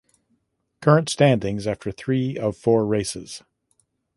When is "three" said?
1.91-2.35